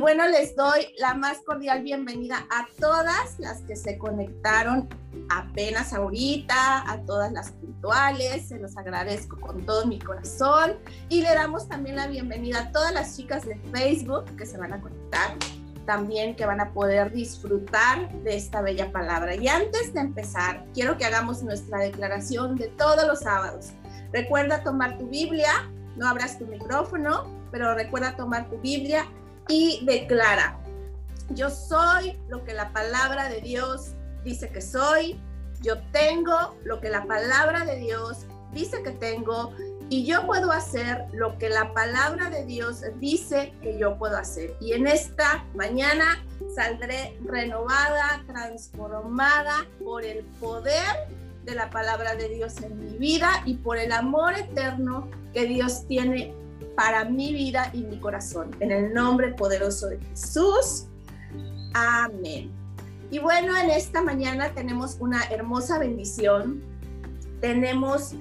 [0.00, 4.88] bueno, les doy la más cordial bienvenida a todas las que se conectaron
[5.28, 10.76] apenas ahorita, a todas las puntuales, se los agradezco con todo mi corazón
[11.08, 14.72] y le damos también la bienvenida a todas las chicas de Facebook que se van
[14.72, 15.36] a conectar
[15.84, 19.34] también que van a poder disfrutar de esta bella palabra.
[19.34, 23.70] Y antes de empezar, quiero que hagamos nuestra declaración de todos los sábados.
[24.12, 25.50] Recuerda tomar tu Biblia,
[25.96, 29.06] no abras tu micrófono, pero recuerda tomar tu Biblia
[29.48, 30.58] y declara,
[31.30, 33.92] yo soy lo que la palabra de Dios
[34.24, 35.20] dice que soy,
[35.62, 39.52] yo tengo lo que la palabra de Dios dice que tengo
[39.90, 44.54] y yo puedo hacer lo que la palabra de Dios dice que yo puedo hacer.
[44.60, 51.08] Y en esta mañana saldré renovada, transformada por el poder
[51.44, 55.86] de la palabra de Dios en mi vida y por el amor eterno que Dios
[55.86, 56.34] tiene
[56.78, 58.54] para mi vida y mi corazón.
[58.60, 60.86] En el nombre poderoso de Jesús.
[61.74, 62.52] Amén.
[63.10, 66.62] Y bueno, en esta mañana tenemos una hermosa bendición.
[67.40, 68.14] Tenemos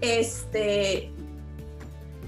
[0.00, 1.10] este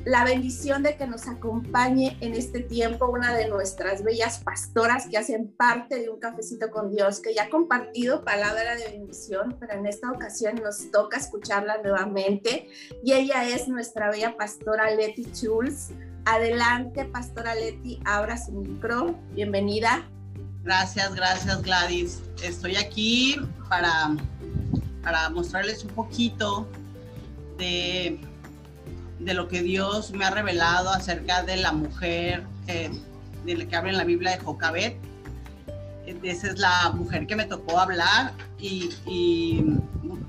[0.07, 5.19] la bendición de que nos acompañe en este tiempo una de nuestras bellas pastoras que
[5.19, 9.73] hacen parte de un cafecito con Dios, que ya ha compartido palabra de bendición, pero
[9.73, 12.69] en esta ocasión nos toca escucharla nuevamente.
[13.03, 15.89] Y ella es nuestra bella pastora Leti Schulz.
[16.25, 19.19] Adelante, pastora Leti, abra su micro.
[19.33, 20.09] Bienvenida.
[20.63, 22.23] Gracias, gracias Gladys.
[22.45, 24.15] Estoy aquí para,
[25.03, 26.65] para mostrarles un poquito
[27.59, 28.21] de
[29.19, 32.91] de lo que Dios me ha revelado acerca de la mujer eh,
[33.45, 34.97] de la que habla en la Biblia de Jocabet.
[36.23, 39.65] Esa es la mujer que me tocó hablar y,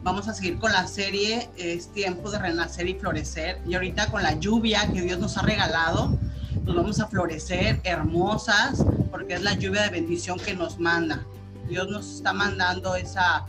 [0.01, 3.59] vamos a seguir con la serie Es tiempo de renacer y florecer.
[3.67, 6.17] Y ahorita con la lluvia que Dios nos ha regalado,
[6.63, 11.25] nos vamos a florecer hermosas porque es la lluvia de bendición que nos manda.
[11.67, 13.45] Dios nos está mandando esa,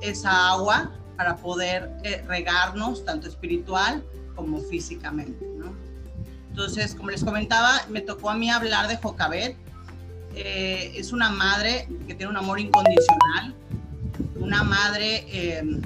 [0.00, 4.02] esa agua para poder eh, regarnos, tanto espiritual
[4.36, 5.72] como físicamente, ¿no?
[6.50, 9.56] Entonces, como les comentaba, me tocó a mí hablar de Jocabet.
[10.34, 13.54] Eh, es una madre que tiene un amor incondicional,
[14.36, 15.26] una madre
[15.58, 15.82] em,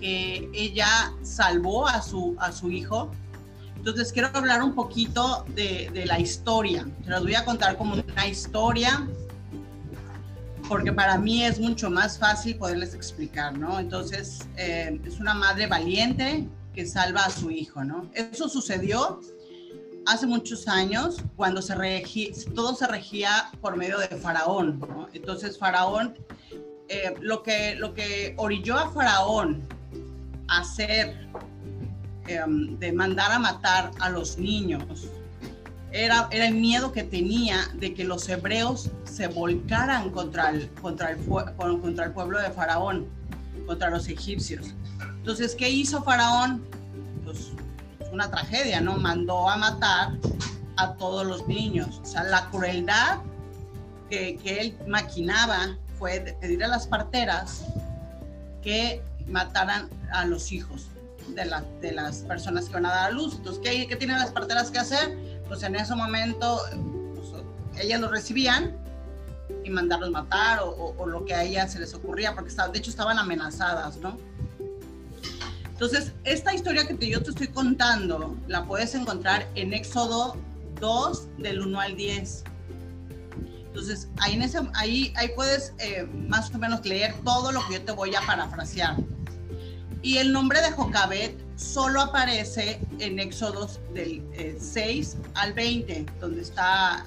[0.00, 3.10] que ella salvó a su, a su hijo.
[3.76, 6.86] Entonces, quiero hablar un poquito de, de la historia.
[7.04, 9.06] Se los voy a contar como una historia
[10.70, 13.80] porque para mí es mucho más fácil poderles explicar, ¿no?
[13.80, 18.10] Entonces, eh, es una madre valiente que salva a su hijo, ¿no?
[18.14, 19.20] Eso sucedió
[20.06, 21.74] hace muchos años cuando se
[22.54, 25.08] todo se regía por medio de Faraón, ¿no?
[25.12, 26.16] Entonces, Faraón,
[26.88, 29.62] eh, lo, que, lo que orilló a Faraón
[30.48, 31.28] a hacer,
[32.26, 35.08] em, de mandar a matar a los niños,
[35.92, 41.10] era, era el miedo que tenía de que los hebreos se volcaran contra el, contra
[41.10, 43.08] el, contra el pueblo de Faraón,
[43.66, 44.74] contra los egipcios.
[45.20, 46.64] Entonces, ¿qué hizo Faraón?
[47.24, 47.52] Pues
[48.12, 48.96] una tragedia, ¿no?
[48.96, 50.18] Mandó a matar
[50.76, 52.00] a todos los niños.
[52.02, 53.20] O sea, la crueldad
[54.08, 57.64] que, que él maquinaba fue pedir a las parteras
[58.62, 60.86] que mataran a los hijos
[61.28, 63.36] de, la, de las personas que van a dar a luz.
[63.36, 65.30] Entonces, ¿qué, ¿qué tienen las parteras que hacer?
[65.50, 66.60] pues en ese momento
[67.16, 67.42] pues,
[67.82, 68.76] ellas los recibían
[69.64, 73.18] y mandarlos matar o, lo que a ellas se les ocurría, porque de hecho estaban
[73.18, 74.16] amenazadas, ¿no?
[75.80, 80.36] Entonces, esta historia que yo te estoy contando la puedes encontrar en Éxodo
[80.78, 82.44] 2, del 1 al 10.
[83.64, 87.74] Entonces, ahí, en ese, ahí, ahí puedes eh, más o menos leer todo lo que
[87.74, 88.96] yo te voy a parafrasear.
[90.02, 94.22] Y el nombre de Jocabet solo aparece en Éxodos del
[94.60, 97.06] 6 eh, al 20, donde está,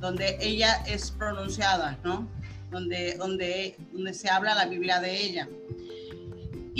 [0.00, 2.26] donde ella es pronunciada, ¿no?
[2.72, 5.48] Donde, donde, donde se habla la Biblia de ella.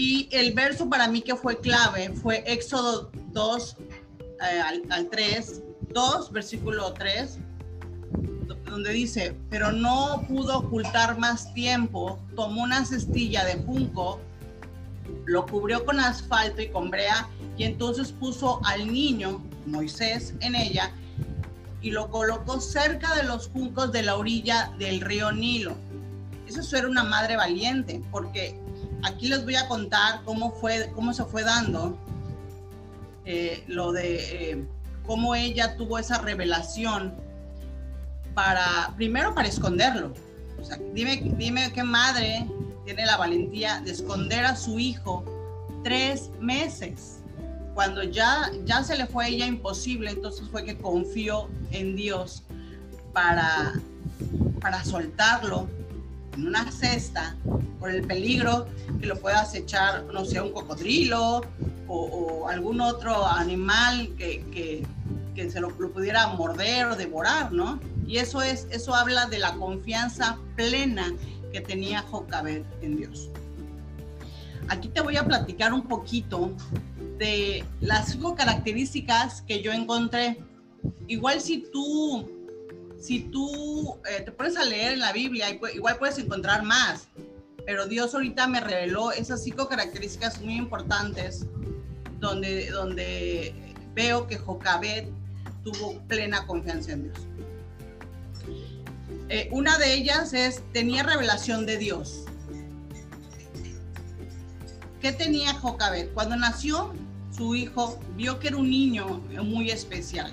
[0.00, 3.76] Y el verso para mí que fue clave fue Éxodo 2
[4.20, 5.60] eh, al, al 3,
[5.92, 7.38] 2, versículo 3,
[8.64, 14.20] donde dice, pero no pudo ocultar más tiempo, tomó una cestilla de junco
[15.26, 20.92] lo cubrió con asfalto y con brea y entonces puso al niño, Moisés, en ella
[21.82, 25.76] y lo colocó cerca de los juncos de la orilla del río Nilo.
[26.46, 28.60] Eso era una madre valiente, porque
[29.02, 31.96] aquí les voy a contar cómo, fue, cómo se fue dando
[33.24, 34.64] eh, lo de eh,
[35.06, 37.14] cómo ella tuvo esa revelación
[38.34, 40.12] para, primero para esconderlo.
[40.92, 42.46] Dime, dime qué madre
[42.84, 45.24] tiene la valentía de esconder a su hijo
[45.84, 47.20] tres meses.
[47.74, 52.42] Cuando ya, ya se le fue a ella imposible, entonces fue que confió en Dios
[53.12, 53.74] para,
[54.60, 55.68] para soltarlo
[56.38, 57.36] en una cesta
[57.80, 58.66] por el peligro
[59.00, 61.42] que lo puedas echar, no sé, un cocodrilo
[61.88, 64.86] o, algún otro animal que, que,
[65.34, 67.78] que se lo, pudiera morder o devorar, ¿no?
[68.06, 71.12] Y eso, es, eso habla de la confianza plena
[71.52, 73.30] que tenía Jocabet en Dios.
[74.68, 76.52] Aquí te voy a platicar un poquito
[77.18, 80.38] de las cinco características que yo encontré.
[81.06, 82.28] Igual si tú,
[83.00, 87.08] si tú eh, te pones a leer en la Biblia, igual puedes encontrar más,
[87.64, 91.46] pero Dios ahorita me reveló esas cinco características muy importantes
[92.18, 93.54] donde, donde
[93.94, 95.08] veo que Jocabet
[95.62, 97.18] tuvo plena confianza en Dios.
[99.28, 102.24] Eh, una de ellas es, tenía revelación de Dios.
[105.00, 106.12] ¿Qué tenía Jocabet?
[106.14, 106.92] Cuando nació
[107.36, 110.32] su hijo, vio que era un niño muy especial.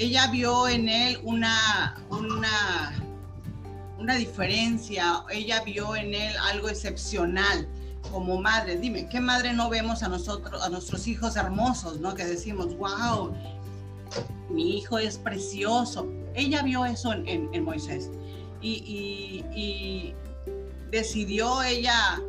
[0.00, 3.04] Ella vio en él una, una,
[3.98, 7.68] una diferencia, ella vio en él algo excepcional
[8.10, 8.78] como madre.
[8.78, 12.14] Dime, ¿qué madre no vemos a nosotros, a nuestros hijos hermosos, no?
[12.14, 13.34] Que decimos, wow,
[14.48, 16.10] mi hijo es precioso.
[16.34, 18.08] Ella vio eso en, Moisés
[18.62, 20.14] y,
[20.90, 22.22] decidió ella,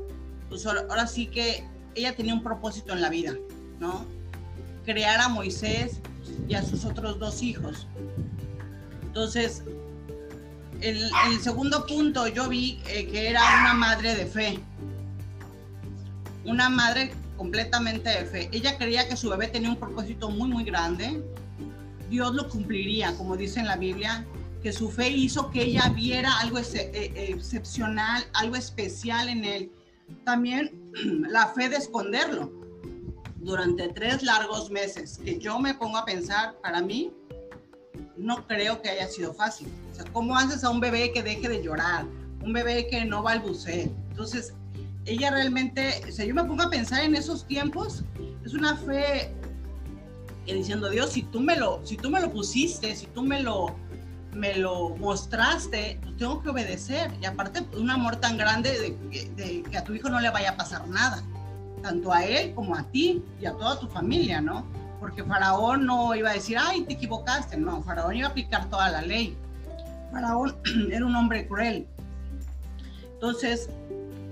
[0.49, 1.65] pues ahora, sí que
[1.95, 3.33] ella tenía un propósito en la vida,
[3.79, 4.05] ¿no?
[4.83, 6.01] Crear a Moisés
[6.47, 7.87] y a sus otros dos hijos.
[9.03, 9.63] Entonces,
[10.79, 14.59] el, el segundo punto yo vi eh, que era una madre de fe.
[16.45, 18.49] Una madre completamente de fe.
[18.51, 21.23] Ella creía que su bebé tenía un propósito muy, muy grande
[22.11, 24.25] Dios lo cumpliría, como dice en la Biblia,
[24.61, 29.71] que su fe hizo que ella viera algo eh, eh, excepcional, algo especial en él.
[30.25, 30.91] También
[31.29, 32.51] la fe de esconderlo
[33.43, 37.11] durante tres largos meses, que yo me pongo a pensar, para mí,
[38.17, 39.67] no creo que haya sido fácil.
[39.91, 42.05] O sea, ¿cómo haces a un bebé que deje de llorar?
[42.43, 43.91] Un bebé que no balbucee.
[44.09, 44.53] Entonces,
[45.05, 48.03] ella realmente, o sea, yo me pongo a pensar en esos tiempos,
[48.45, 49.33] es una fe
[50.45, 53.41] y diciendo, Dios, si tú me lo, si tú me lo pusiste, si tú me
[53.41, 53.75] lo,
[54.33, 57.11] me lo mostraste, pues tengo que obedecer.
[57.21, 58.97] Y aparte, un amor tan grande
[59.35, 61.23] de, que a tu hijo no le vaya a pasar nada,
[61.81, 64.65] tanto a él como a ti y a toda tu familia, ¿no?
[64.99, 68.89] Porque Faraón no iba a decir, ay, te equivocaste, no, Faraón iba a aplicar toda
[68.89, 69.35] la ley.
[70.11, 70.55] Faraón
[70.91, 71.87] era un hombre cruel.
[73.13, 73.69] Entonces,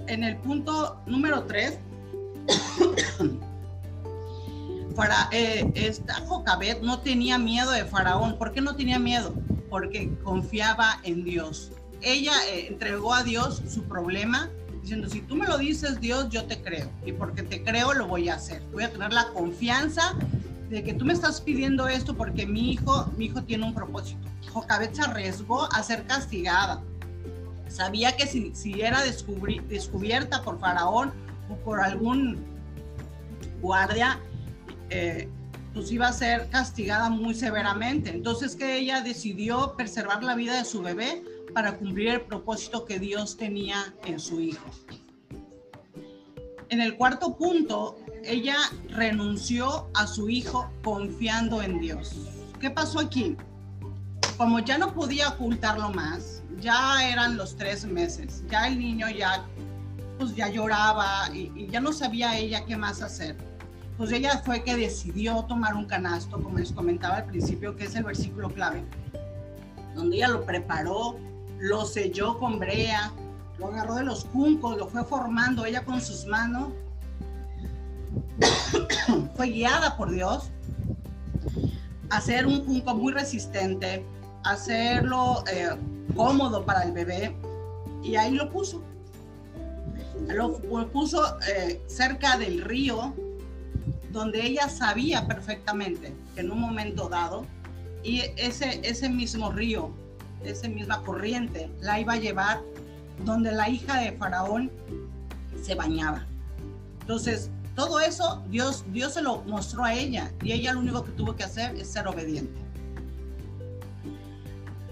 [0.08, 1.80] en el punto número tres,
[4.96, 8.38] para, eh, esta Jocabet no tenía miedo de Faraón.
[8.38, 9.34] ¿Por qué no tenía miedo?
[9.70, 11.72] Porque confiaba en Dios.
[12.02, 14.50] Ella eh, entregó a Dios su problema
[14.82, 16.90] diciendo, si tú me lo dices, Dios, yo te creo.
[17.06, 18.62] Y porque te creo, lo voy a hacer.
[18.72, 20.16] Voy a tener la confianza
[20.70, 24.20] de que tú me estás pidiendo esto porque mi hijo, mi hijo tiene un propósito.
[24.52, 26.82] Jocabet se arriesgó a ser castigada.
[27.68, 31.12] Sabía que si, si era descubierta por Faraón
[31.50, 32.38] o por algún
[33.62, 34.20] guardia,
[34.90, 35.30] eh,
[35.74, 38.10] pues iba a ser castigada muy severamente.
[38.10, 41.24] Entonces que ella decidió preservar la vida de su bebé
[41.54, 44.66] para cumplir el propósito que Dios tenía en su hijo.
[46.70, 48.58] En el cuarto punto, ella
[48.90, 52.16] renunció a su hijo confiando en Dios.
[52.60, 53.36] ¿Qué pasó aquí?
[54.38, 59.46] Como ya no podía ocultarlo más, ya eran los tres meses, ya el niño ya,
[60.18, 63.36] pues ya lloraba y, y ya no sabía ella qué más hacer
[64.00, 67.96] pues ella fue que decidió tomar un canasto, como les comentaba al principio, que es
[67.96, 68.82] el versículo clave,
[69.94, 71.18] donde ella lo preparó,
[71.60, 73.12] lo selló con brea,
[73.58, 76.70] lo agarró de los juncos, lo fue formando ella con sus manos,
[79.36, 80.50] fue guiada por Dios
[82.10, 84.06] a hacer un junco muy resistente,
[84.44, 85.70] hacerlo eh,
[86.16, 87.36] cómodo para el bebé,
[88.02, 88.82] y ahí lo puso.
[90.28, 90.60] Lo
[90.92, 93.14] puso eh, cerca del río
[94.12, 97.46] donde ella sabía perfectamente que en un momento dado,
[98.04, 99.92] y ese, ese mismo río,
[100.44, 102.62] esa misma corriente, la iba a llevar
[103.26, 104.72] donde la hija de Faraón
[105.62, 106.26] se bañaba.
[107.02, 111.12] Entonces, todo eso Dios, Dios se lo mostró a ella y ella lo único que
[111.12, 112.60] tuvo que hacer es ser obediente.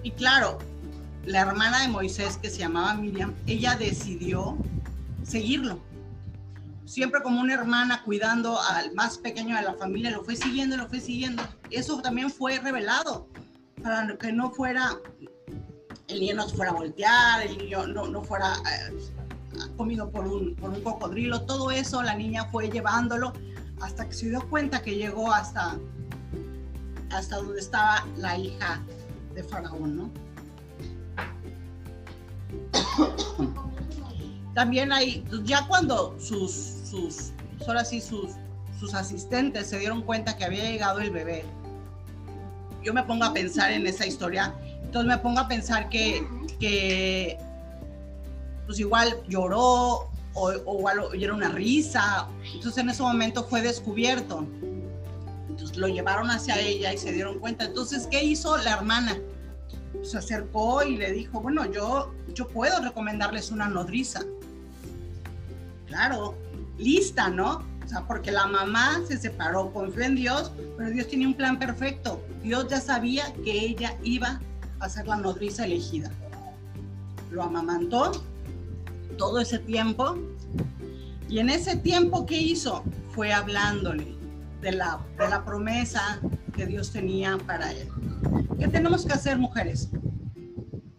[0.04, 0.58] Y claro,
[1.26, 4.58] la hermana de Moisés, que se llamaba Miriam, ella decidió
[5.24, 5.82] seguirlo
[6.88, 10.88] siempre como una hermana cuidando al más pequeño de la familia, lo fue siguiendo, lo
[10.88, 11.44] fue siguiendo.
[11.70, 13.28] Eso también fue revelado
[13.84, 14.98] para que no fuera,
[16.08, 18.94] el niño no se fuera a voltear, el niño no, no fuera eh,
[19.76, 23.34] comido por un, por un cocodrilo, todo eso la niña fue llevándolo
[23.82, 25.78] hasta que se dio cuenta que llegó hasta,
[27.12, 28.82] hasta donde estaba la hija
[29.34, 30.12] de Faraón, ¿no?
[34.56, 37.32] También hay, ya cuando sus, sus,
[37.68, 38.32] ahora sí, sus,
[38.80, 41.46] sus asistentes se dieron cuenta que había llegado el bebé,
[42.82, 46.26] yo me pongo a pensar en esa historia, entonces me pongo a pensar que,
[46.60, 47.38] que
[48.66, 54.46] pues igual lloró o, igual oyeron una risa, entonces en ese momento fue descubierto.
[55.50, 57.66] Entonces lo llevaron hacia ella y se dieron cuenta.
[57.66, 59.18] Entonces, ¿qué hizo la hermana?
[60.04, 64.22] Se acercó y le dijo, bueno, yo, yo puedo recomendarles una nodriza.
[65.88, 66.36] Claro,
[66.78, 67.64] lista, ¿no?
[67.84, 71.58] O sea, porque la mamá se separó, confió en Dios, pero Dios tenía un plan
[71.58, 72.22] perfecto.
[72.44, 74.40] Dios ya sabía que ella iba
[74.80, 76.12] a ser la nodriza elegida.
[77.32, 78.12] Lo amamantó
[79.18, 80.18] todo ese tiempo
[81.30, 82.84] y en ese tiempo, ¿qué hizo?
[83.10, 84.16] Fue hablándole
[84.62, 86.20] de la, de la promesa
[86.56, 87.90] que Dios tenía para él.
[88.60, 89.90] ¿Qué tenemos que hacer, mujeres?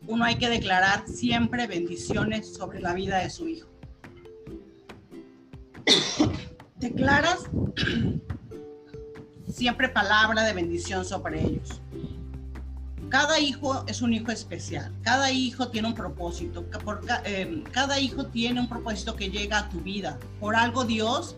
[0.06, 3.68] Uno hay que declarar siempre bendiciones sobre la vida de su hijo.
[6.76, 7.44] Declaras
[9.50, 11.80] siempre palabra de bendición sobre ellos.
[13.08, 16.64] Cada hijo es un hijo especial, cada hijo tiene un propósito,
[17.24, 20.18] eh, cada hijo tiene un propósito que llega a tu vida.
[20.40, 21.34] Por algo Dios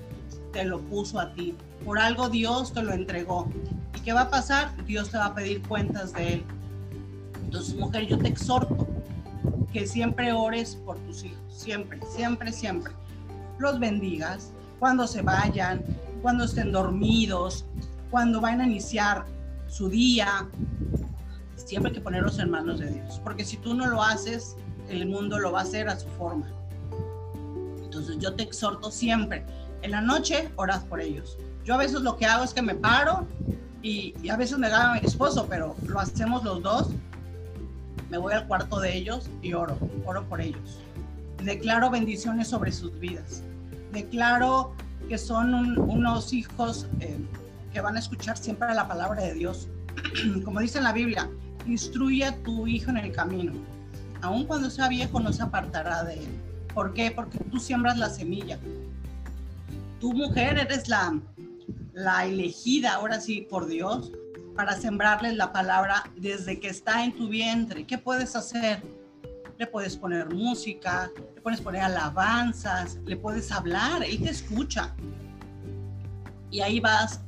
[0.53, 3.49] te lo puso a ti, por algo Dios te lo entregó.
[3.97, 4.73] ¿Y qué va a pasar?
[4.85, 6.45] Dios te va a pedir cuentas de él.
[7.45, 8.89] Entonces, mujer, yo te exhorto
[9.73, 12.93] que siempre ores por tus hijos, siempre, siempre, siempre.
[13.59, 15.85] Los bendigas cuando se vayan,
[16.21, 17.65] cuando estén dormidos,
[18.11, 19.25] cuando vayan a iniciar
[19.69, 20.49] su día.
[21.67, 24.57] Siempre hay que ponerlos en manos de Dios, porque si tú no lo haces,
[24.89, 26.51] el mundo lo va a hacer a su forma.
[27.83, 29.45] Entonces yo te exhorto siempre,
[29.83, 31.39] en la noche oras por ellos.
[31.65, 33.27] Yo a veces lo que hago es que me paro
[33.83, 36.89] y, a veces me gana mi esposo, pero lo hacemos los dos.
[38.11, 40.81] Me voy al cuarto de ellos y oro, oro por ellos.
[41.43, 43.43] Declaro bendiciones sobre sus vidas.
[43.93, 44.73] Declaro
[45.09, 47.19] que son unos hijos eh,
[47.73, 49.69] que van a escuchar siempre la palabra de Dios.
[50.45, 51.31] Como dice en la Biblia,
[51.67, 53.53] instruye a tu hijo en el camino.
[54.23, 56.29] Aun cuando sea viejo no se apartará de él.
[56.75, 57.11] ¿Por qué?
[57.11, 58.59] Porque tú siembras la semilla
[60.01, 61.21] tu mujer eres la,
[61.93, 64.11] la elegida ahora sí por Dios
[64.57, 67.87] para sembrarles la palabra desde que está en tu vientre.
[67.87, 68.83] ¿Qué puedes hacer?
[69.59, 74.95] Le puedes poner música, le puedes poner alabanzas, le puedes hablar, él te escucha.
[76.51, 77.21] Y ahí vas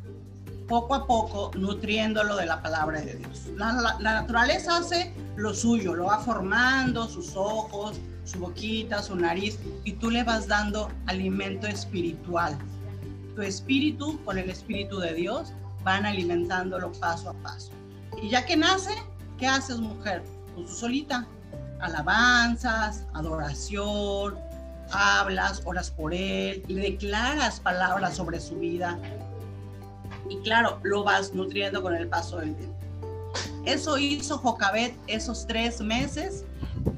[0.66, 3.46] poco a poco nutriéndolo de la palabra de Dios.
[3.56, 9.92] La, naturaleza hace lo suyo, lo va formando, sus ojos, su boquita, su nariz, y
[9.92, 12.58] tú le vas dando alimento espiritual.
[13.34, 15.52] Tu espíritu con el espíritu de Dios
[15.84, 17.72] van alimentándolo paso a paso.
[18.22, 18.92] Y ya que nace,
[19.38, 20.22] ¿qué haces mujer?
[20.54, 21.26] Pues tú solita.
[21.80, 24.38] Alabanzas, adoración,
[24.92, 28.98] hablas, oras por él, le declaras palabras sobre su vida.
[30.28, 32.76] Y claro, lo vas nutriendo con el paso del tiempo.
[33.64, 36.44] Eso hizo Jocabet esos tres meses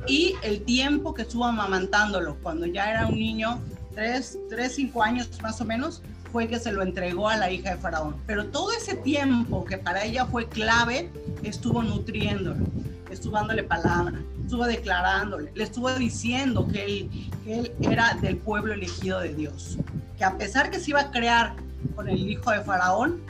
[0.06, 3.60] y el tiempo que estuvo amamantándolo, cuando ya era un niño,
[3.94, 6.02] tres, tres, cinco años más o menos,
[6.32, 8.16] fue que se lo entregó a la hija de Faraón.
[8.26, 11.10] Pero todo ese tiempo que para ella fue clave,
[11.42, 12.66] estuvo nutriéndolo,
[13.10, 18.72] estuvo dándole palabra, estuvo declarándole, le estuvo diciendo que él, que él era del pueblo
[18.72, 19.78] elegido de Dios,
[20.18, 21.54] que a pesar que se iba a crear
[21.94, 23.20] con el hijo de Faraón,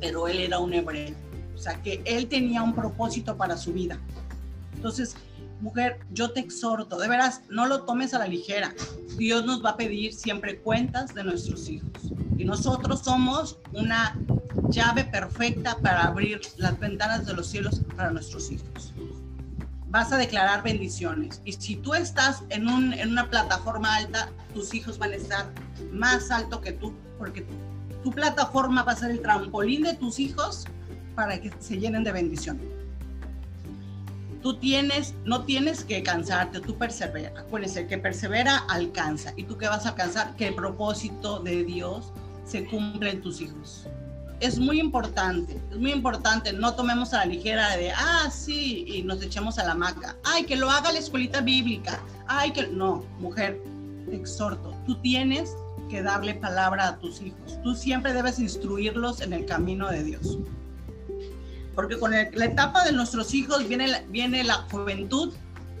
[0.00, 1.14] pero él era un hebreo,
[1.54, 3.98] o sea que él tenía un propósito para su vida.
[4.74, 5.16] Entonces,
[5.60, 8.74] mujer, yo te exhorto, de veras, no lo tomes a la ligera.
[9.16, 11.90] Dios nos va a pedir siempre cuentas de nuestros hijos.
[12.36, 14.16] Y nosotros somos una
[14.68, 18.92] llave perfecta para abrir las ventanas de los cielos para nuestros hijos.
[19.86, 21.40] Vas a declarar bendiciones.
[21.44, 25.50] Y si tú estás en, un, en una plataforma alta, tus hijos van a estar
[25.92, 27.46] más alto que tú, porque
[28.02, 30.64] tu, plataforma va a ser el trampolín de tus hijos
[31.16, 32.60] para que se llenen de bendición
[34.46, 37.32] tú tienes, no tienes que cansarte, tú persevera.
[37.36, 39.32] Acuérdense, el que persevera alcanza.
[39.36, 40.36] ¿Y tú qué vas a alcanzar?
[40.36, 42.12] Que el propósito de Dios
[42.44, 43.88] se cumpla en tus hijos.
[44.38, 46.52] Es muy importante, es muy importante.
[46.52, 50.14] No tomemos a la ligera de, ah, sí, y nos echemos a la maca.
[50.22, 51.98] Ay, que lo haga la escuelita bíblica.
[52.28, 52.68] Ay, que.
[52.68, 53.60] No, mujer,
[54.08, 54.76] te exhorto.
[54.86, 55.56] Tú tienes
[55.88, 57.58] que darle palabra a tus hijos.
[57.62, 60.38] Tú siempre debes instruirlos en el camino de Dios
[61.76, 65.34] porque con la etapa de nuestros hijos viene viene la juventud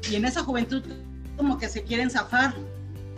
[0.08, 0.82] y en esa juventud
[1.36, 2.54] como que se quieren zafar.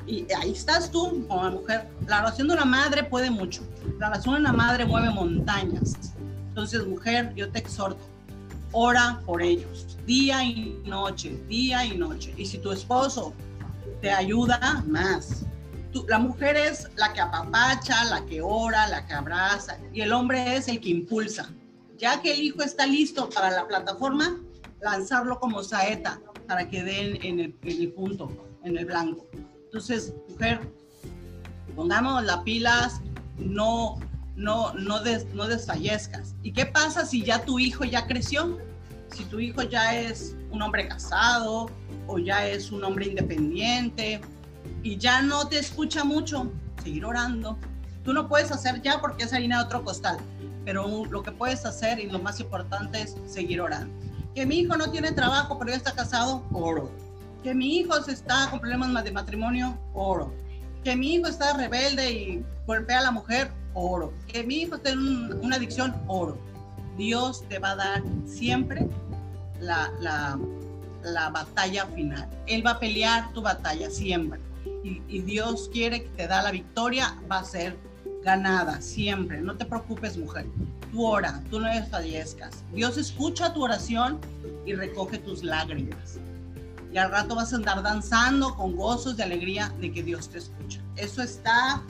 [0.06, 1.86] Y ahí estás tú como mujer.
[2.06, 3.62] La oración de una madre puede mucho.
[3.98, 6.14] La oración de una madre mueve montañas.
[6.48, 8.00] Entonces, mujer, yo te exhorto.
[8.72, 12.32] ora por ellos, día y noche, día y noche.
[12.38, 13.34] Y si tu esposo
[14.00, 15.44] te ayuda, más.
[16.06, 20.56] La mujer es la que apapacha, la que ora, la que abraza, y el hombre
[20.56, 21.50] es el que impulsa.
[21.96, 24.38] Ya que el hijo está listo para la plataforma,
[24.80, 28.30] lanzarlo como saeta para que den en el, en el punto,
[28.64, 29.26] en el blanco.
[29.64, 30.60] Entonces, mujer,
[31.74, 33.00] pongamos las pilas,
[33.36, 33.98] no,
[34.36, 35.00] no, no,
[35.34, 36.34] no desfallezcas.
[36.42, 38.58] ¿Y qué pasa si ya tu hijo ya creció?
[39.14, 41.70] Si tu hijo ya es un hombre casado
[42.06, 44.20] o ya es un hombre independiente
[44.82, 46.50] y ya no te escucha mucho,
[46.82, 47.58] seguir orando.
[48.04, 50.18] Tú no puedes hacer ya porque es harina de otro costal,
[50.64, 53.92] pero lo que puedes hacer y lo más importante es seguir orando.
[54.34, 56.90] Que mi hijo no tiene trabajo pero ya está casado, oro.
[57.42, 60.32] Que mi hijo se está con problemas de matrimonio, oro
[60.84, 64.12] que mi hijo está rebelde y golpea a la mujer, oro.
[64.26, 66.38] Que mi hijo tiene una adicción, oro.
[66.96, 68.88] Dios te va a dar siempre
[69.60, 72.28] la, la, batalla final.
[72.46, 74.40] Él va a pelear tu batalla siempre.
[74.82, 77.76] Y, Dios quiere que te da la victoria, va a ser
[78.22, 79.40] ganada siempre.
[79.40, 80.46] No te preocupes, mujer.
[80.92, 82.64] Tú ora, tú no desfallezcas.
[82.72, 84.18] Dios escucha tu oración
[84.64, 86.18] y recoge tus lágrimas
[86.92, 90.38] y al rato vas a andar danzando con gozos de alegría de que Dios te
[90.38, 90.80] escucha.
[90.96, 91.82] Eso está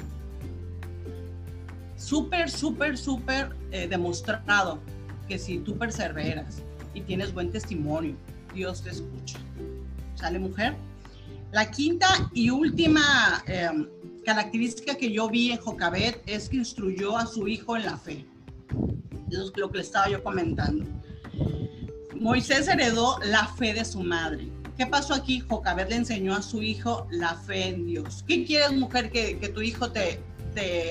[1.97, 4.81] súper, súper, súper eh, demostrado
[5.29, 6.63] que si tú perseveras
[6.95, 8.17] y tienes buen testimonio,
[8.55, 9.39] Dios te escucha.
[10.15, 10.75] ¿Sale mujer?
[11.51, 13.89] La quinta y última em,
[14.25, 18.27] característica que yo vi en Jocabet es que instruyó a su hijo en la fe.
[19.31, 20.85] Eso es lo que le estaba yo comentando.
[22.15, 24.49] Moisés heredó la fe de su madre.
[24.77, 25.41] ¿Qué pasó aquí?
[25.41, 28.25] Jocabet le enseñó a su hijo la fe en Dios.
[28.29, 30.21] ¿Qué quieres, mujer, que, tu hijo te,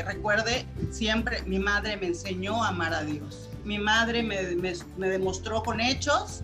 [0.06, 0.66] recuerde?
[0.90, 3.50] Siempre, mi madre me enseñó a amar a Dios.
[3.64, 6.44] Mi madre me demostró con hechos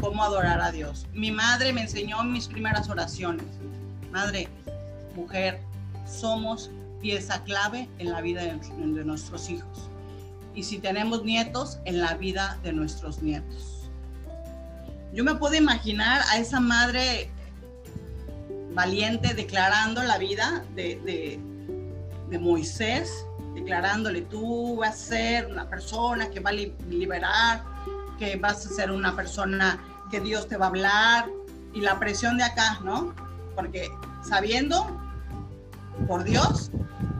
[0.00, 1.06] cómo adorar a Dios.
[1.12, 3.46] Mi madre me enseñó mis primeras oraciones.
[4.10, 4.48] Madre,
[5.14, 5.60] mujer,
[6.06, 9.88] somos pieza clave en la vida de, de nuestros hijos.
[10.54, 13.80] Y si tenemos nietos, en la vida de nuestros nietos
[15.12, 17.30] yo me puedo imaginar a esa madre
[18.72, 21.40] valiente declarando la vida de,
[22.40, 27.64] Moisés, declarándole, tú vas a ser una persona que va a liberar,
[28.20, 31.28] que vas a ser una persona que Dios te va a hablar,
[31.72, 33.14] y la presión de acá, ¿no?
[33.54, 33.90] Porque
[34.22, 34.86] sabiendo
[36.06, 36.70] por Dios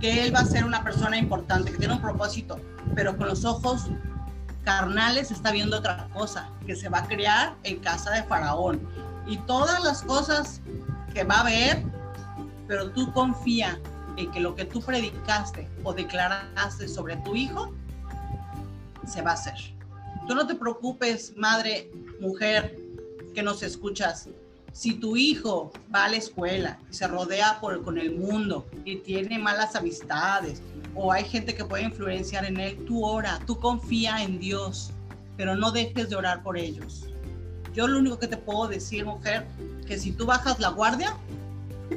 [0.01, 2.59] que Él va a ser una persona importante, que tiene un propósito,
[2.95, 3.89] pero con los ojos
[4.65, 8.81] carnales está viendo otra cosa, que se va a crear en casa de Faraón.
[9.27, 10.61] Y todas las cosas
[11.15, 11.85] que va a ver,
[12.67, 13.79] pero tú confía
[14.17, 17.73] en que lo que tú predicaste o declaraste sobre tu hijo,
[19.07, 19.80] se va a hacer.
[20.31, 21.91] Tú no te preocupes, madre,
[22.21, 22.79] mujer,
[23.35, 24.29] que nos escuchas.
[24.73, 29.41] Si tu hijo va a la escuela y se rodea con el mundo y tiene
[29.41, 30.63] malas amistades
[30.95, 34.93] o hay gente que puede influenciar en él, tú ora, tú confía en Dios,
[35.37, 37.09] pero no dejes de orar por ellos.
[37.75, 39.49] Yo lo único que te puedo decir, mujer,
[39.85, 41.17] que si tú bajas la guardia,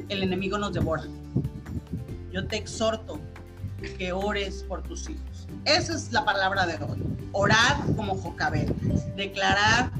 [0.08, 1.04] el enemigo nos devora.
[2.32, 3.20] Yo te exhorto
[3.96, 5.46] que ores por tus hijos.
[5.64, 7.13] Esa es la palabra de hoy.
[7.36, 8.72] Orar como Jocabel,
[9.16, 9.90] declarar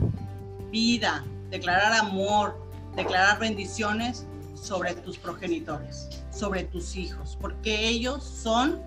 [0.71, 2.57] vida, declarar amor,
[2.97, 8.81] declarar bendiciones sobre tus progenitores, sobre tus hijos, porque ellos son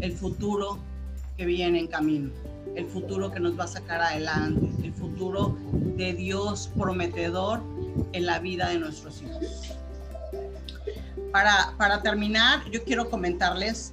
[0.00, 0.78] el futuro
[1.36, 2.30] que viene en camino,
[2.74, 5.56] el futuro que nos va a sacar adelante, el futuro
[5.96, 7.62] de Dios prometedor
[8.12, 9.74] en la vida de nuestros hijos.
[11.30, 13.92] Para, para terminar, yo quiero comentarles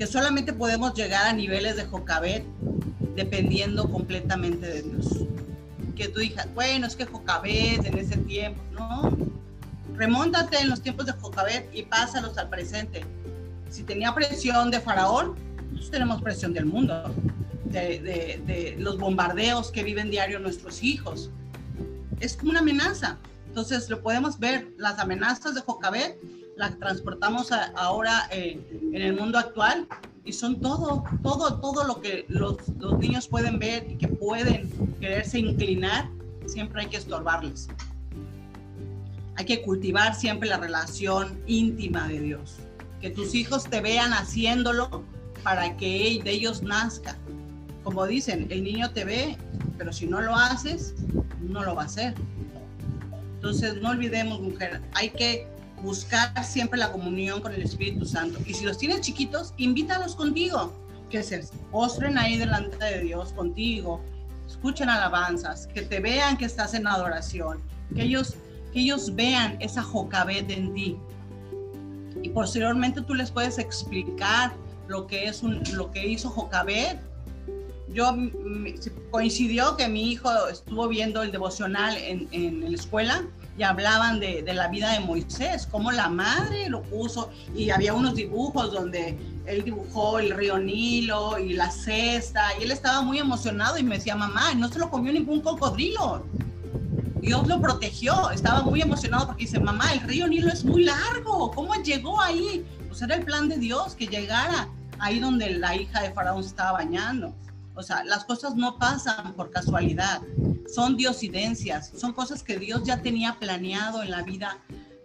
[0.00, 2.42] que solamente podemos llegar a niveles de Jocabet
[3.14, 5.26] dependiendo completamente de Dios
[5.94, 9.14] que tú digas, bueno, es que Jocabet en ese tiempo, no.
[9.94, 13.04] Remóntate en los tiempos de Jocabet y pásalos al presente.
[13.68, 15.34] Si tenía presión de Faraón,
[15.66, 17.14] nosotros tenemos presión del mundo,
[17.66, 18.00] de,
[18.46, 21.28] de, los bombardeos que viven diario nuestros hijos.
[22.20, 23.18] Es como una amenaza.
[23.48, 26.18] Entonces lo podemos ver, las amenazas de Jocabet
[26.60, 29.88] las transportamos ahora en el mundo actual
[30.26, 34.70] y son todo, todo, todo lo que los, los niños pueden ver y que pueden
[35.00, 36.10] quererse inclinar,
[36.44, 37.68] siempre hay que estorbarles.
[39.36, 42.56] Hay que cultivar siempre la relación íntima de Dios.
[43.00, 45.02] Que tus hijos te vean haciéndolo
[45.42, 47.16] para que de ellos nazca.
[47.84, 49.38] Como dicen, el niño te ve,
[49.78, 50.94] pero si no lo haces,
[51.40, 52.14] no lo va a hacer.
[53.36, 55.48] Entonces, no olvidemos, mujer, hay que
[55.82, 58.38] buscar siempre la comunión con el Espíritu Santo.
[58.46, 60.72] Y si los tienes chiquitos, invítalos contigo.
[61.10, 64.00] que se postren ahí delante de Dios contigo,
[64.46, 67.58] escuchen alabanzas, que te vean que estás en adoración,
[67.96, 68.36] que ellos,
[68.72, 70.96] que ellos vean esa Jocabet en ti.
[72.22, 74.52] Y posteriormente tú les puedes explicar
[74.86, 77.00] lo que es un, lo que hizo Jocabet.
[77.92, 78.14] Yo
[79.10, 83.24] coincidió que mi hijo estuvo viendo el devocional en, en la escuela
[83.60, 87.92] y hablaban de, de, la vida de Moisés, cómo la madre lo puso y había
[87.92, 93.18] unos dibujos donde él dibujó el río Nilo y la cesta y él estaba muy
[93.18, 96.24] emocionado y me decía, mamá, no se lo comió ningún cocodrilo.
[97.20, 101.50] Dios lo protegió, estaba muy emocionado porque dice, mamá, el río Nilo es muy largo,
[101.50, 102.64] ¿cómo llegó ahí?
[102.88, 104.68] Pues era el plan de Dios que llegara
[105.00, 107.34] ahí donde la hija de Faraón estaba bañando.
[107.74, 110.22] O sea, las cosas no pasan por casualidad,
[110.66, 114.58] son diosidencias, son cosas que Dios ya tenía planeado en la vida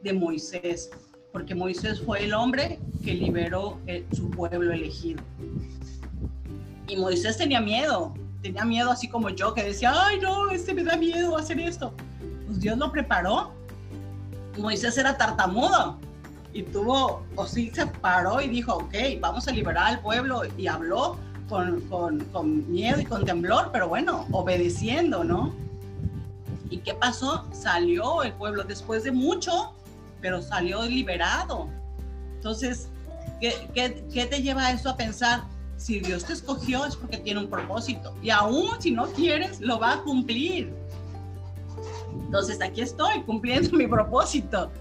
[0.03, 0.89] de Moisés,
[1.31, 5.21] porque Moisés fue el hombre que liberó eh, su pueblo elegido.
[6.87, 10.83] Y Moisés tenía miedo, tenía miedo así como yo, que decía, ay no, este me
[10.83, 11.93] da miedo hacer esto.
[12.45, 13.51] Pues Dios lo preparó.
[14.57, 15.99] Moisés era tartamudo
[16.53, 20.67] y tuvo, o sí se paró y dijo, ok, vamos a liberar al pueblo y
[20.67, 21.17] habló
[21.49, 25.53] con, con, con miedo y con temblor, pero bueno, obedeciendo, ¿no?
[26.69, 27.45] ¿Y qué pasó?
[27.53, 29.73] Salió el pueblo después de mucho,
[30.21, 31.69] pero salió liberado.
[32.35, 32.89] Entonces,
[33.39, 35.43] ¿qué, qué, qué te lleva a eso a pensar?
[35.77, 38.15] Si Dios te escogió es porque tiene un propósito.
[38.23, 40.73] Y aún si no quieres, lo va a cumplir.
[42.13, 44.71] Entonces, aquí estoy cumpliendo mi propósito,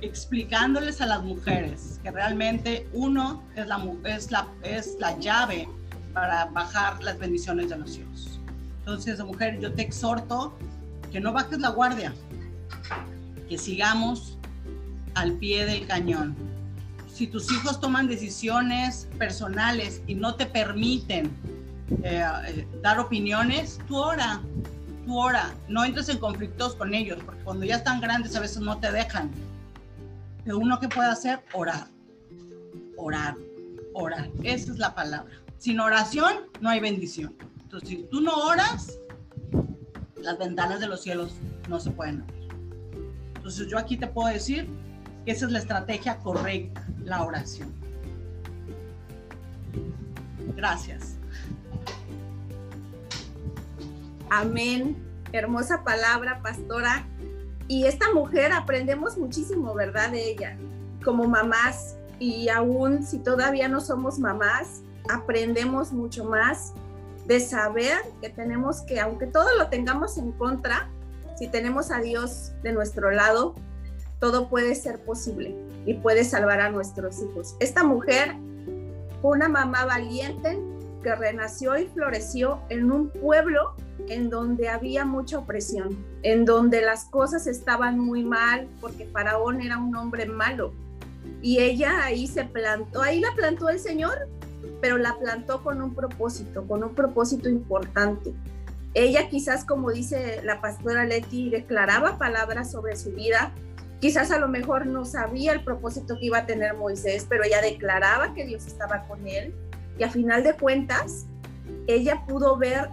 [0.00, 5.68] explicándoles a las mujeres que realmente uno es la, es la, es la llave
[6.14, 8.40] para bajar las bendiciones de los cielos.
[8.78, 10.54] Entonces, mujer, yo te exhorto
[11.10, 12.14] que no bajes la guardia,
[13.48, 14.38] que sigamos
[15.14, 16.34] al pie del cañón.
[17.12, 21.30] Si tus hijos toman decisiones personales y no te permiten
[22.02, 24.40] eh, eh, dar opiniones, tú ora,
[25.06, 28.58] tú ora, no entres en conflictos con ellos, porque cuando ya están grandes a veces
[28.58, 29.30] no te dejan.
[30.44, 31.86] Pero uno que puede hacer, orar,
[32.96, 33.36] orar,
[33.94, 34.28] orar.
[34.42, 35.43] Esa es la palabra.
[35.64, 37.34] Sin oración no hay bendición.
[37.62, 38.98] Entonces, si tú no oras,
[40.20, 41.36] las ventanas de los cielos
[41.70, 42.50] no se pueden abrir.
[43.36, 44.68] Entonces, yo aquí te puedo decir
[45.24, 47.72] que esa es la estrategia correcta, la oración.
[50.54, 51.16] Gracias.
[54.28, 55.02] Amén.
[55.32, 57.06] Hermosa palabra, pastora.
[57.68, 60.10] Y esta mujer aprendemos muchísimo, ¿verdad?
[60.10, 60.58] De ella,
[61.02, 61.96] como mamás.
[62.18, 66.72] Y aún si todavía no somos mamás, aprendemos mucho más
[67.26, 70.90] de saber que tenemos que, aunque todo lo tengamos en contra,
[71.38, 73.54] si tenemos a Dios de nuestro lado,
[74.20, 75.54] todo puede ser posible
[75.86, 77.56] y puede salvar a nuestros hijos.
[77.60, 78.34] Esta mujer
[79.20, 80.58] fue una mamá valiente
[81.02, 83.74] que renació y floreció en un pueblo
[84.08, 89.78] en donde había mucha opresión, en donde las cosas estaban muy mal porque Faraón era
[89.78, 90.72] un hombre malo.
[91.42, 94.28] Y ella ahí se plantó, ahí la plantó el Señor
[94.80, 98.32] pero la plantó con un propósito, con un propósito importante.
[98.94, 103.52] Ella quizás, como dice la pastora Leti, declaraba palabras sobre su vida.
[104.00, 107.60] Quizás a lo mejor no sabía el propósito que iba a tener Moisés, pero ella
[107.60, 109.54] declaraba que Dios estaba con él.
[109.98, 111.26] Y a final de cuentas,
[111.86, 112.90] ella pudo ver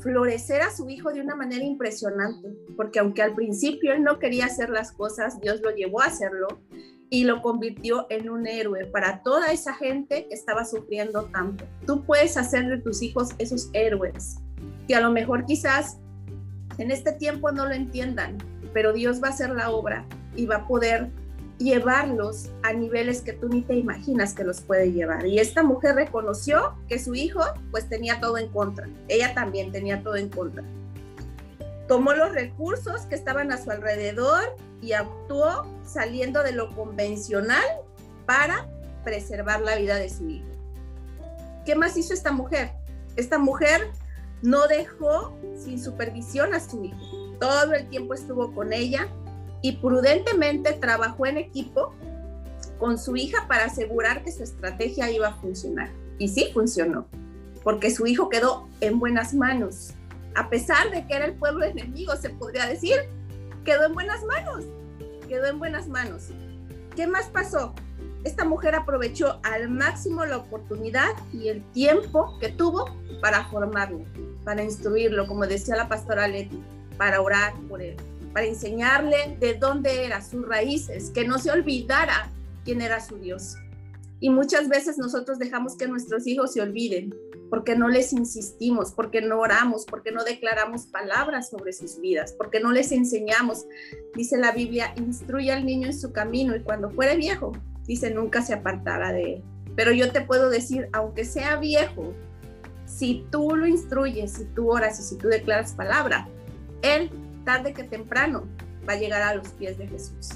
[0.00, 4.46] florecer a su hijo de una manera impresionante, porque aunque al principio él no quería
[4.46, 6.48] hacer las cosas, Dios lo llevó a hacerlo
[7.10, 11.64] y lo convirtió en un héroe para toda esa gente que estaba sufriendo tanto.
[11.84, 14.36] Tú puedes hacer de tus hijos esos héroes,
[14.86, 15.98] que a lo mejor quizás
[16.78, 18.38] en este tiempo no lo entiendan,
[18.72, 21.10] pero Dios va a hacer la obra y va a poder
[21.58, 25.26] llevarlos a niveles que tú ni te imaginas que los puede llevar.
[25.26, 28.88] Y esta mujer reconoció que su hijo pues tenía todo en contra.
[29.08, 30.64] Ella también tenía todo en contra.
[31.90, 37.64] Tomó los recursos que estaban a su alrededor y actuó saliendo de lo convencional
[38.26, 38.68] para
[39.02, 40.46] preservar la vida de su hijo.
[41.66, 42.70] ¿Qué más hizo esta mujer?
[43.16, 43.90] Esta mujer
[44.40, 47.34] no dejó sin supervisión a su hijo.
[47.40, 49.08] Todo el tiempo estuvo con ella
[49.60, 51.92] y prudentemente trabajó en equipo
[52.78, 55.90] con su hija para asegurar que su estrategia iba a funcionar.
[56.18, 57.08] Y sí funcionó,
[57.64, 59.94] porque su hijo quedó en buenas manos.
[60.34, 62.96] A pesar de que era el pueblo enemigo, se podría decir,
[63.64, 64.64] quedó en buenas manos,
[65.28, 66.28] quedó en buenas manos.
[66.94, 67.74] ¿Qué más pasó?
[68.24, 72.84] Esta mujer aprovechó al máximo la oportunidad y el tiempo que tuvo
[73.22, 74.04] para formarlo,
[74.44, 76.62] para instruirlo, como decía la pastora Leti,
[76.98, 77.96] para orar por él,
[78.34, 82.30] para enseñarle de dónde eran sus raíces, que no se olvidara
[82.64, 83.56] quién era su Dios.
[84.20, 87.14] Y muchas veces nosotros dejamos que nuestros hijos se olviden
[87.50, 92.60] porque no les insistimos, porque no oramos, porque no declaramos palabras sobre sus vidas, porque
[92.60, 93.66] no les enseñamos.
[94.14, 97.52] Dice la Biblia, instruye al niño en su camino y cuando fuere viejo,
[97.86, 99.44] dice, nunca se apartará de él.
[99.74, 102.14] Pero yo te puedo decir, aunque sea viejo,
[102.86, 106.28] si tú lo instruyes, si tú oras y si tú declaras palabra,
[106.82, 107.10] él,
[107.44, 108.46] tarde que temprano,
[108.88, 110.30] va a llegar a los pies de Jesús.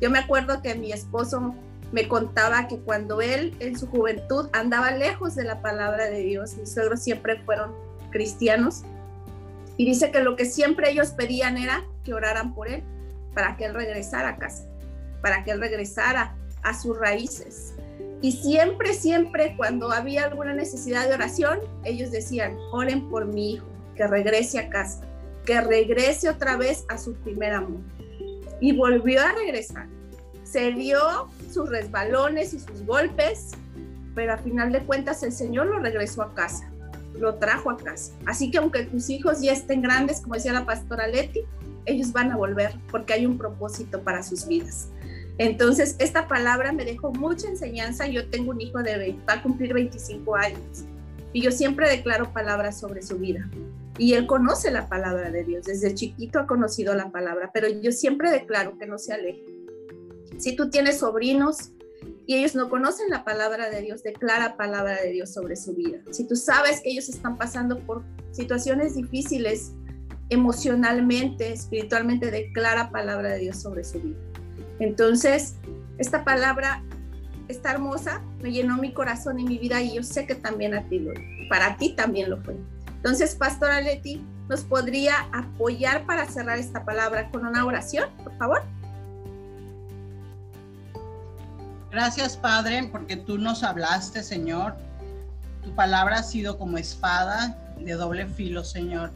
[0.00, 1.54] Yo me acuerdo que mi esposo
[1.92, 6.56] me contaba que cuando él en su juventud andaba lejos de la palabra de Dios,
[6.56, 7.72] mis suegros siempre fueron
[8.10, 8.82] cristianos,
[9.76, 12.82] y dice que lo que siempre ellos pedían era que oraran por él,
[13.32, 14.64] para que él regresara a casa,
[15.22, 17.74] para que él regresara a sus raíces.
[18.20, 23.66] Y siempre, siempre cuando había alguna necesidad de oración, ellos decían, oren por mi hijo,
[23.94, 25.02] que regrese a casa,
[25.44, 27.80] que regrese otra vez a su primer amor.
[28.60, 29.86] Y volvió a regresar.
[30.50, 30.98] Se dio
[31.52, 33.50] sus resbalones y sus golpes,
[34.14, 36.70] pero a final de cuentas el Señor lo regresó a casa,
[37.18, 38.14] lo trajo a casa.
[38.24, 41.40] Así que aunque tus hijos ya estén grandes, como decía la pastora Leti,
[41.84, 44.88] ellos van a volver porque hay un propósito para sus vidas.
[45.36, 48.06] Entonces, esta palabra me dejó mucha enseñanza.
[48.06, 50.84] Yo tengo un hijo de va a cumplir 25 años
[51.34, 53.50] y yo siempre declaro palabras sobre su vida.
[53.98, 55.66] Y él conoce la palabra de Dios.
[55.66, 59.57] Desde chiquito ha conocido la palabra, pero yo siempre declaro que no se aleje
[60.38, 61.72] si tú tienes sobrinos
[62.26, 65.98] y ellos no conocen la palabra de Dios, declara palabra de Dios sobre su vida.
[66.10, 69.72] Si tú sabes que ellos están pasando por situaciones difíciles
[70.30, 74.18] emocionalmente, espiritualmente, declara palabra de Dios sobre su vida.
[74.78, 75.54] Entonces,
[75.96, 76.84] esta palabra
[77.48, 80.86] está hermosa, me llenó mi corazón y mi vida y yo sé que también a
[80.88, 81.04] ti
[81.48, 82.56] para ti también lo fue.
[82.96, 88.62] Entonces, Pastora Leti, ¿nos podría apoyar para cerrar esta palabra con una oración, por favor?
[91.90, 94.76] Gracias, Padre, porque tú nos hablaste, Señor.
[95.62, 99.10] Tu palabra ha sido como espada de doble filo, Señor.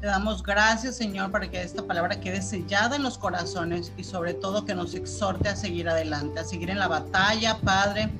[0.00, 4.34] Te damos gracias, Señor, para que esta palabra quede sellada en los corazones y sobre
[4.34, 8.10] todo que nos exhorte a seguir adelante, a seguir en la batalla, Padre,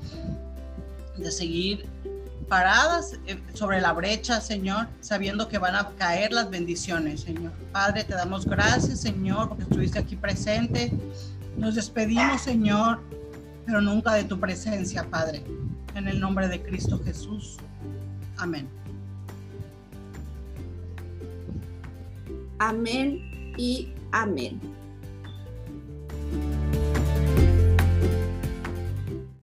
[1.17, 1.87] de seguir
[2.49, 7.53] paradas eh, sobre la brecha, Señor, sabiendo que van a caer las bendiciones, Señor.
[7.73, 10.93] Padre, te damos gracias, Señor, porque estuviste aquí presente.
[11.57, 13.01] Nos despedimos, Señor,
[13.67, 15.43] pero nunca de tu presencia, Padre.
[15.95, 17.57] En el nombre de Cristo Jesús.
[18.37, 18.69] Amén.
[22.59, 24.61] Amén y amén.